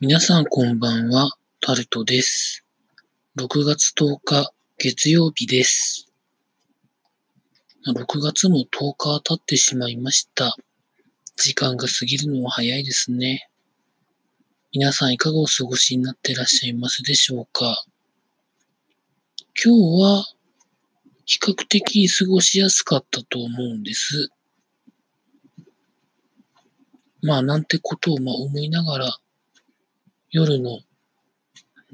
[0.00, 2.64] 皆さんこんばんは、タルトです。
[3.38, 6.10] 6月10日、月曜日です。
[7.86, 10.56] 6月も10日経ってしまいました。
[11.36, 13.48] 時間が過ぎるのは早いですね。
[14.72, 17.84] 皆さんいかがお過ごしになっていらっしゃいますでしょうか
[19.64, 20.26] 今日は
[21.24, 24.28] 比較的過ごしやすかったと思うんです。
[27.22, 29.18] まあなんてことをま思いながら
[30.36, 30.80] 夜の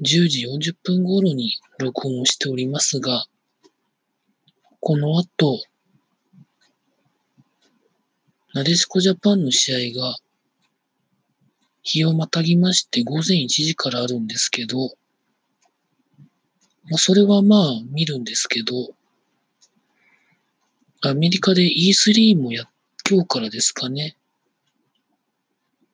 [0.01, 3.25] 10時40分頃に録音をしておりますが、
[4.79, 5.63] この後、
[8.55, 10.15] なでしこジャパンの試合が
[11.83, 14.87] 日をまたぎまして午前1時からあるんですけど、
[16.89, 17.61] まあ、それはまあ
[17.91, 18.73] 見るんですけど、
[21.01, 22.63] アメリカで E3 もや、
[23.07, 24.17] 今日からですかね。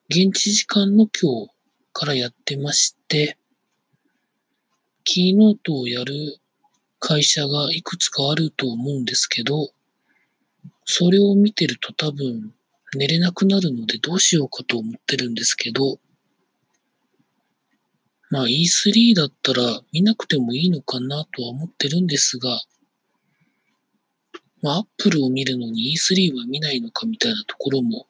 [0.08, 1.57] 現地時間の今日
[1.98, 3.36] からやってまして、
[5.02, 6.38] キーノートをやる
[7.00, 9.70] 会社がいくつかあると思うんですけど、
[10.84, 12.54] それを見てると多分
[12.94, 15.98] 寝れなくなるのでどうしようかと思ってるんですけど、
[18.30, 22.60] まあ E3 だったら見なくてもいいのかなとは思ってるんですが、
[24.62, 28.06] まあ Apple を見るのに E3 は見ないのかみたいなところも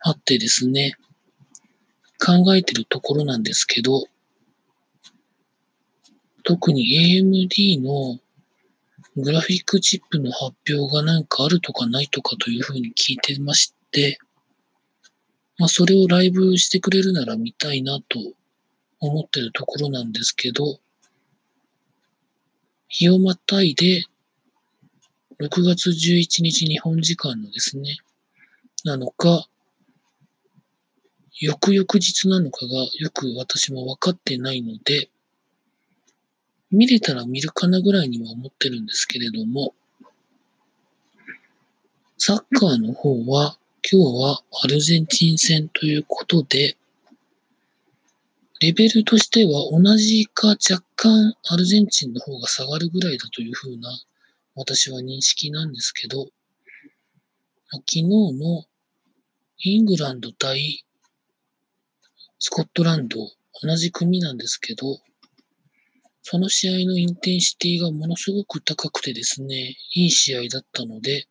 [0.00, 0.96] あってですね、
[2.24, 4.06] 考えてるところなんですけど、
[6.44, 6.84] 特に
[7.20, 8.20] AMD の
[9.16, 14.18] グラフィックチップの発表がなんかあるとかないとかというふうに聞いてまして、
[15.58, 18.18] まあそれをライブしてくれるなら見たいなと
[19.00, 20.78] 思ってるところなんですけど、
[22.88, 24.04] 日をまたいで
[25.40, 27.96] 6月11日日本時間のですね、
[28.84, 29.48] なのか、
[31.40, 35.08] 翌々日なのかがよく私も分かってないので、
[36.70, 39.74] 見れたら見るかなぐらいには思ってるんですけれども、
[42.18, 43.58] サッカーの方は
[43.90, 46.76] 今日はアルゼンチン戦ということで、
[48.60, 53.90] レベルとしては同じか若干アルゼンチンの方が下がるぐらいだというふうな
[54.54, 56.28] 私は認識なんですけど、
[57.72, 58.64] 昨日の
[59.58, 60.84] イングランド対
[62.44, 63.18] スコットランド
[63.62, 64.98] 同じ組なんですけど、
[66.22, 71.28] その試合のインテンシティがものすごく高くてですね、いい試合だったので、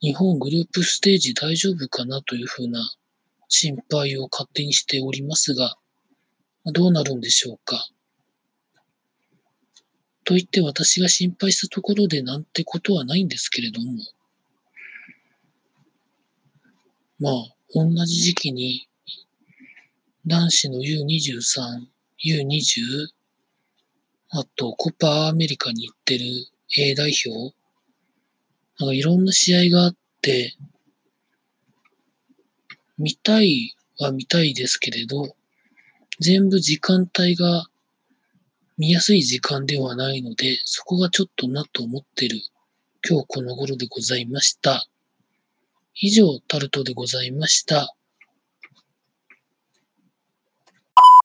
[0.00, 2.88] 日本グループステージ大丈夫かなというふうな
[3.48, 5.78] 心配を勝手にしておりますが、
[6.66, 7.84] どうなるんでしょうか。
[10.22, 13.94] と言って私が心配したところでなんてことはないんですけれども、
[17.18, 17.32] まあ、
[17.74, 18.86] 同じ時期に
[20.26, 21.86] 男子の U23、
[22.24, 23.08] U20、
[24.30, 26.24] あとコパアメリカに行ってる
[26.78, 27.54] A 代表、
[28.78, 30.56] なんかいろんな試合があって、
[32.96, 35.36] 見たいは見たいですけれど、
[36.20, 37.66] 全部時間帯が
[38.78, 42.40] 見やすい時間ではないので、そこがちょっとなと思ってる
[43.06, 44.88] 今日この頃でございました。
[45.94, 47.94] 以上、タルトでございました。